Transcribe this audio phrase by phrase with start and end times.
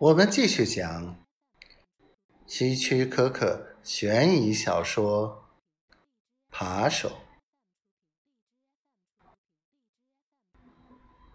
[0.00, 1.26] 我们继续讲
[2.46, 5.44] 希区柯克悬疑小说
[6.56, 7.08] 《扒手》。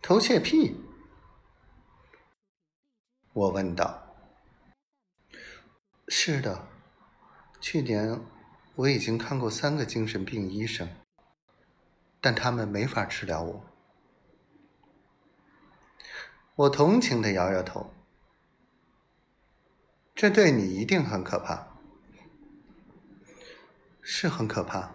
[0.00, 0.76] 偷窃癖？
[3.32, 4.14] 我问道。
[6.06, 6.68] 是的，
[7.60, 8.24] 去年
[8.76, 10.88] 我已经看过三个精神病医生，
[12.20, 13.64] 但他们没法治疗我。
[16.54, 17.92] 我同情的摇摇头。
[20.22, 21.66] 这对你一定很可怕，
[24.00, 24.92] 是很可怕。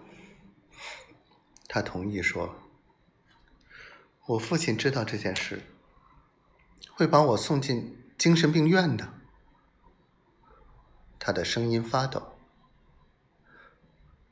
[1.67, 2.55] 他同意说
[4.25, 5.63] ：“我父亲知道这件事，
[6.93, 9.15] 会把我送进精神病院的。”
[11.19, 12.37] 他的声音发抖。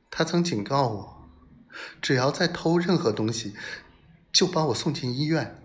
[0.10, 1.30] 他曾警告我，
[2.02, 3.54] 只要再偷任何东西，
[4.32, 5.62] 就把我送进医院。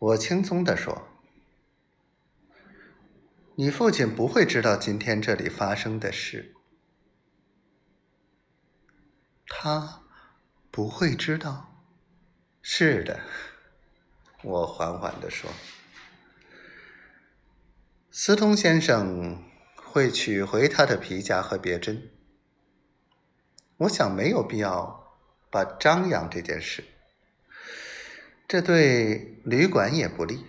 [0.00, 1.06] 我轻松地说。
[3.60, 6.54] 你父亲不会知道今天这里发生的事，
[9.46, 10.00] 他
[10.70, 11.84] 不会知道。
[12.62, 13.20] 是的，
[14.42, 15.50] 我缓缓地说。
[18.10, 19.44] 斯通先生
[19.76, 22.10] 会取回他的皮夹和别针。
[23.76, 25.18] 我想没有必要
[25.50, 26.82] 把张扬这件事，
[28.48, 30.46] 这对旅馆也不利。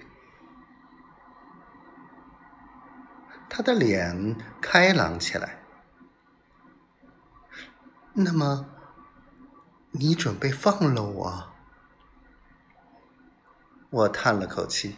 [3.53, 5.59] 他的脸开朗起来。
[8.13, 8.65] 那么，
[9.91, 11.51] 你准备放了我？
[13.89, 14.95] 我叹了口气。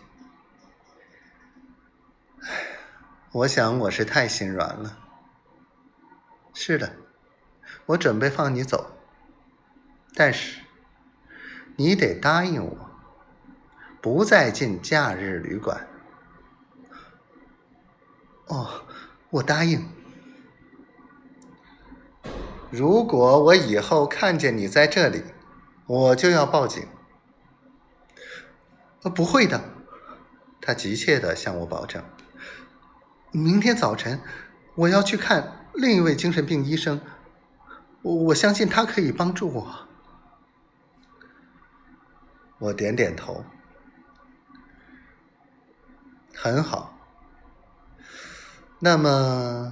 [3.32, 5.00] 我想我是太心软了。
[6.54, 6.96] 是的，
[7.88, 8.96] 我准备放你走，
[10.14, 10.62] 但是
[11.76, 12.92] 你得答应我，
[14.00, 15.88] 不再进假日旅馆。
[18.54, 18.84] 哦，
[19.32, 19.90] 我答应。
[22.70, 25.24] 如果我以后看见你在这里，
[25.88, 26.88] 我就要报警。
[29.02, 29.60] 呃，不会的，
[30.62, 32.04] 他急切的向我保证。
[33.32, 34.22] 明天早晨，
[34.76, 37.02] 我要去看另一位精神病医生，
[38.04, 39.88] 我我相信他可以帮助我。
[42.60, 43.44] 我点点头。
[46.36, 46.92] 很好。
[48.86, 49.72] 那么，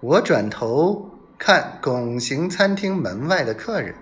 [0.00, 3.94] 我转头看拱形餐厅门外的客人。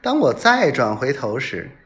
[0.00, 1.76] 当我再转回头时，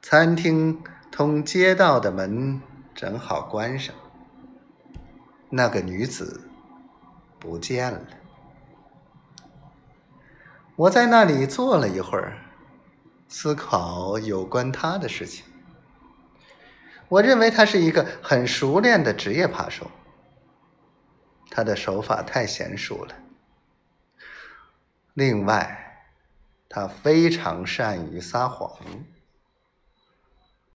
[0.00, 0.80] 餐厅
[1.10, 2.62] 通街道的门
[2.94, 3.92] 正好关上，
[5.48, 6.48] 那个女子
[7.40, 8.00] 不见了。
[10.76, 12.38] 我在那里坐了一会儿，
[13.26, 15.44] 思考有关她的事情。
[17.10, 19.90] 我认为他是一个很熟练的职业扒手，
[21.50, 23.14] 他的手法太娴熟了。
[25.14, 26.04] 另外，
[26.68, 28.70] 他非常善于撒谎。